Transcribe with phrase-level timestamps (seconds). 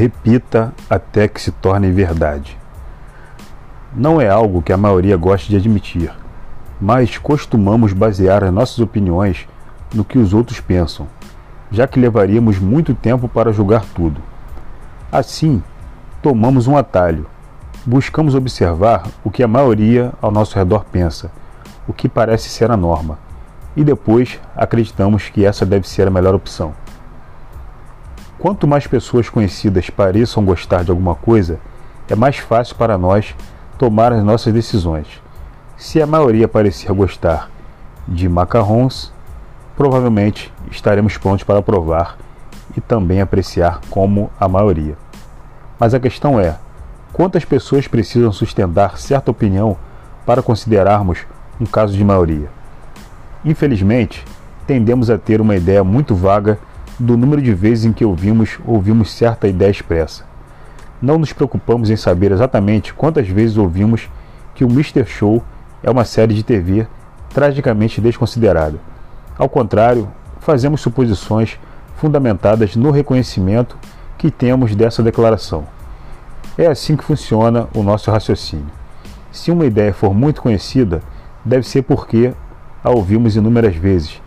[0.00, 2.56] Repita até que se torne verdade.
[3.94, 6.10] Não é algo que a maioria goste de admitir,
[6.80, 9.46] mas costumamos basear as nossas opiniões
[9.94, 11.06] no que os outros pensam,
[11.70, 14.22] já que levaríamos muito tempo para julgar tudo.
[15.12, 15.62] Assim,
[16.22, 17.26] tomamos um atalho.
[17.84, 21.30] Buscamos observar o que a maioria ao nosso redor pensa,
[21.86, 23.18] o que parece ser a norma,
[23.76, 26.72] e depois acreditamos que essa deve ser a melhor opção.
[28.40, 31.60] Quanto mais pessoas conhecidas pareçam gostar de alguma coisa,
[32.08, 33.34] é mais fácil para nós
[33.76, 35.06] tomar as nossas decisões.
[35.76, 37.50] Se a maioria parecer gostar
[38.08, 39.12] de macarrons,
[39.76, 42.16] provavelmente estaremos prontos para provar
[42.74, 44.96] e também apreciar como a maioria.
[45.78, 46.56] Mas a questão é:
[47.12, 49.76] quantas pessoas precisam sustentar certa opinião
[50.24, 51.26] para considerarmos
[51.60, 52.48] um caso de maioria?
[53.44, 54.24] Infelizmente,
[54.66, 56.58] tendemos a ter uma ideia muito vaga
[57.00, 60.24] do número de vezes em que ouvimos ouvimos certa ideia expressa.
[61.00, 64.10] Não nos preocupamos em saber exatamente quantas vezes ouvimos
[64.54, 65.06] que o Mr.
[65.06, 65.42] Show
[65.82, 66.86] é uma série de TV
[67.30, 68.78] tragicamente desconsiderada.
[69.38, 71.58] Ao contrário, fazemos suposições
[71.96, 73.78] fundamentadas no reconhecimento
[74.18, 75.64] que temos dessa declaração.
[76.58, 78.66] É assim que funciona o nosso raciocínio.
[79.32, 81.00] Se uma ideia for muito conhecida,
[81.42, 82.34] deve ser porque
[82.84, 84.20] a ouvimos inúmeras vezes,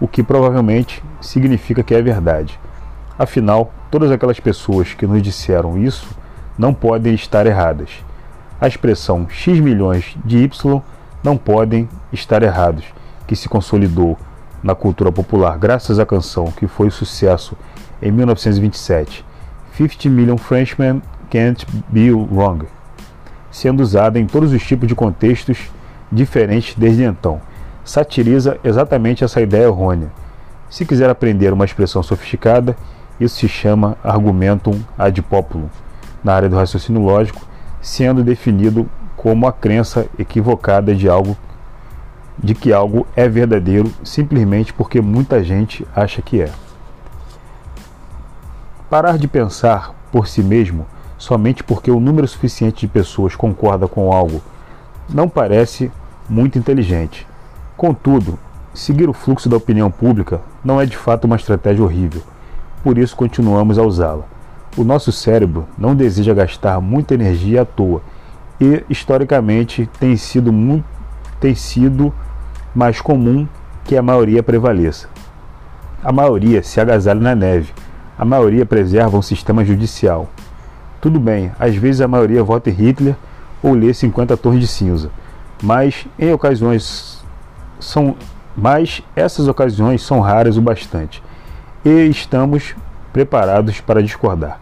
[0.00, 2.58] o que provavelmente significa que é verdade.
[3.18, 6.08] Afinal, todas aquelas pessoas que nos disseram isso
[6.58, 7.90] não podem estar erradas.
[8.60, 10.82] A expressão X milhões de Y
[11.22, 12.84] não podem estar errados,
[13.26, 14.18] que se consolidou
[14.62, 17.56] na cultura popular graças à canção que foi sucesso
[18.02, 19.24] em 1927,
[19.76, 22.66] 50 Million Frenchmen Can't Be Wrong,
[23.50, 25.70] sendo usada em todos os tipos de contextos
[26.10, 27.40] diferentes desde então
[27.84, 30.10] satiriza exatamente essa ideia errônea.
[30.70, 32.76] Se quiser aprender uma expressão sofisticada,
[33.20, 35.68] isso se chama argumentum ad populum,
[36.22, 37.46] na área do raciocínio lógico,
[37.80, 41.36] sendo definido como a crença equivocada de algo
[42.36, 46.50] de que algo é verdadeiro simplesmente porque muita gente acha que é.
[48.90, 50.86] Parar de pensar por si mesmo
[51.16, 54.42] somente porque o número suficiente de pessoas concorda com algo
[55.08, 55.90] não parece
[56.28, 57.26] muito inteligente.
[57.76, 58.38] Contudo,
[58.72, 62.22] seguir o fluxo da opinião pública não é de fato uma estratégia horrível,
[62.84, 64.24] por isso continuamos a usá-la.
[64.76, 68.00] O nosso cérebro não deseja gastar muita energia à toa
[68.60, 70.84] e, historicamente, tem sido, muito,
[71.40, 72.14] tem sido
[72.72, 73.48] mais comum
[73.84, 75.08] que a maioria prevaleça.
[76.02, 77.72] A maioria se agasalha na neve,
[78.16, 80.28] a maioria preserva um sistema judicial.
[81.00, 83.16] Tudo bem, às vezes a maioria vota em Hitler
[83.60, 85.10] ou lê 50 Torres de Cinza,
[85.60, 87.23] mas em ocasiões
[87.84, 88.16] são,
[88.56, 91.22] mas essas ocasiões são raras o bastante
[91.84, 92.74] e estamos
[93.12, 94.60] preparados para discordar,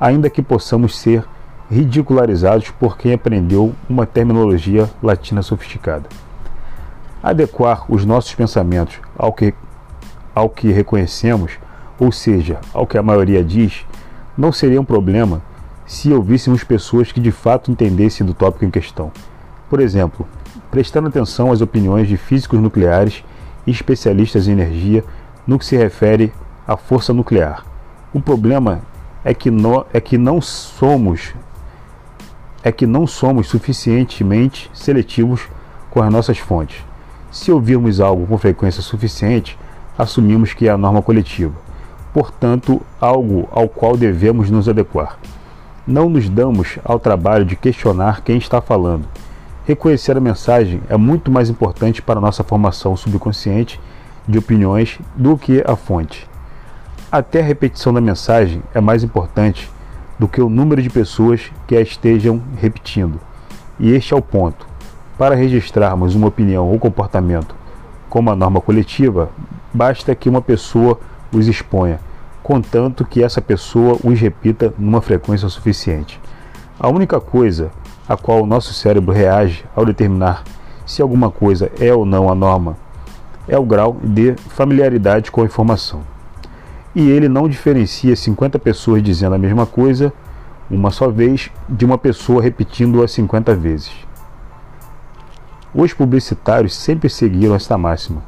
[0.00, 1.24] ainda que possamos ser
[1.70, 6.08] ridicularizados por quem aprendeu uma terminologia latina sofisticada.
[7.22, 9.52] Adequar os nossos pensamentos ao que,
[10.34, 11.58] ao que reconhecemos,
[11.98, 13.84] ou seja, ao que a maioria diz,
[14.36, 15.42] não seria um problema
[15.86, 19.12] se ouvíssemos pessoas que de fato entendessem do tópico em questão.
[19.68, 20.26] Por exemplo,
[20.70, 23.24] prestando atenção às opiniões de físicos nucleares
[23.66, 25.04] e especialistas em energia
[25.46, 26.32] no que se refere
[26.66, 27.64] à força nuclear.
[28.12, 28.80] O problema
[29.24, 31.34] é que, no, é que não somos
[32.62, 35.48] é que não somos suficientemente seletivos
[35.90, 36.84] com as nossas fontes.
[37.30, 39.58] Se ouvirmos algo com frequência suficiente,
[39.96, 41.54] assumimos que é a norma coletiva,
[42.12, 45.18] portanto, algo ao qual devemos nos adequar.
[45.86, 49.08] Não nos damos ao trabalho de questionar quem está falando
[49.70, 53.80] Reconhecer a mensagem é muito mais importante para a nossa formação subconsciente
[54.26, 56.28] de opiniões do que a fonte.
[57.12, 59.70] Até a repetição da mensagem é mais importante
[60.18, 63.20] do que o número de pessoas que a estejam repetindo.
[63.78, 64.66] E este é o ponto.
[65.16, 67.54] Para registrarmos uma opinião ou comportamento
[68.08, 69.30] como a norma coletiva,
[69.72, 70.98] basta que uma pessoa
[71.32, 72.00] os exponha,
[72.42, 76.20] contanto que essa pessoa os repita numa frequência suficiente.
[76.76, 77.70] A única coisa
[78.10, 80.42] a qual o nosso cérebro reage ao determinar
[80.84, 82.76] se alguma coisa é ou não a norma
[83.46, 86.00] é o grau de familiaridade com a informação.
[86.92, 90.12] E ele não diferencia 50 pessoas dizendo a mesma coisa
[90.68, 93.92] uma só vez de uma pessoa repetindo-a 50 vezes.
[95.72, 98.24] Os publicitários sempre seguiram esta máxima.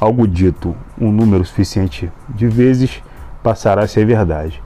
[0.00, 3.02] Algo dito um número suficiente de vezes
[3.42, 4.62] passará a ser verdade.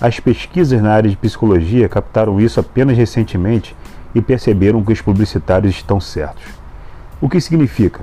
[0.00, 3.76] As pesquisas na área de psicologia captaram isso apenas recentemente
[4.14, 6.44] e perceberam que os publicitários estão certos.
[7.20, 8.00] O que significa?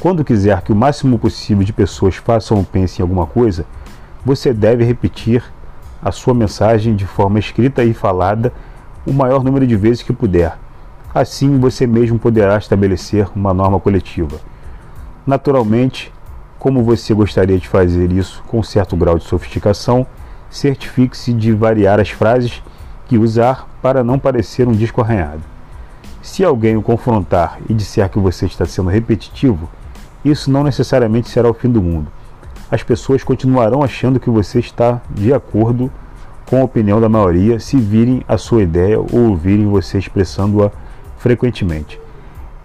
[0.00, 3.66] Quando quiser que o máximo possível de pessoas façam ou pensem em alguma coisa,
[4.24, 5.42] você deve repetir
[6.02, 8.52] a sua mensagem de forma escrita e falada
[9.06, 10.56] o maior número de vezes que puder.
[11.14, 14.38] Assim, você mesmo poderá estabelecer uma norma coletiva.
[15.26, 16.12] Naturalmente,
[16.58, 20.06] como você gostaria de fazer isso com certo grau de sofisticação,
[20.50, 22.62] certifique-se de variar as frases
[23.08, 25.42] que usar para não parecer um disco arranhado.
[26.22, 29.68] Se alguém o confrontar e disser que você está sendo repetitivo,
[30.24, 32.08] isso não necessariamente será o fim do mundo.
[32.70, 35.90] As pessoas continuarão achando que você está de acordo
[36.44, 40.70] com a opinião da maioria se virem a sua ideia ou ouvirem você expressando-a
[41.16, 41.98] frequentemente.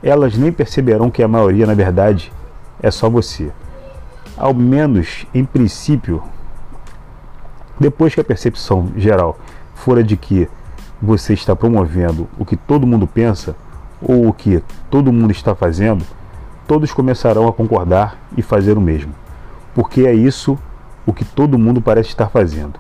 [0.01, 2.33] Elas nem perceberão que a maioria, na verdade,
[2.81, 3.49] é só você.
[4.35, 6.21] Ao menos em princípio,
[7.79, 9.37] depois que a percepção geral
[9.75, 10.47] for a de que
[11.01, 13.55] você está promovendo o que todo mundo pensa
[14.01, 16.05] ou o que todo mundo está fazendo,
[16.67, 19.13] todos começarão a concordar e fazer o mesmo,
[19.75, 20.57] porque é isso
[21.05, 22.79] o que todo mundo parece estar fazendo.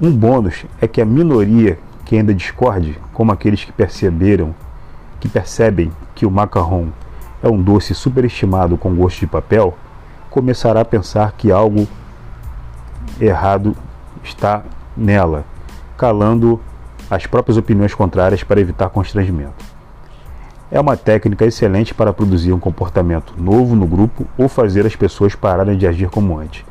[0.00, 4.54] Um bônus é que a minoria que ainda discorde, como aqueles que perceberam,
[5.20, 6.92] que percebem que o macarrão
[7.42, 9.76] é um doce superestimado com gosto de papel,
[10.30, 11.86] começará a pensar que algo
[13.20, 13.74] errado
[14.22, 14.62] está
[14.96, 15.44] nela,
[15.96, 16.60] calando
[17.10, 19.64] as próprias opiniões contrárias para evitar constrangimento.
[20.70, 25.34] É uma técnica excelente para produzir um comportamento novo no grupo ou fazer as pessoas
[25.34, 26.64] pararem de agir como antes.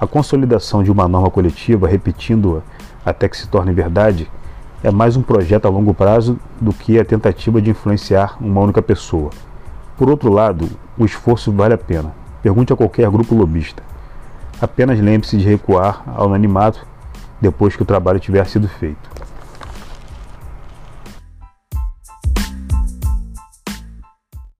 [0.00, 2.60] A consolidação de uma norma coletiva, repetindo-a
[3.04, 4.30] até que se torne verdade,
[4.82, 8.80] é mais um projeto a longo prazo do que a tentativa de influenciar uma única
[8.80, 9.30] pessoa.
[9.96, 12.14] Por outro lado, o esforço vale a pena.
[12.42, 13.82] Pergunte a qualquer grupo lobista.
[14.60, 16.86] Apenas lembre-se de recuar ao anonimato
[17.40, 19.09] depois que o trabalho tiver sido feito.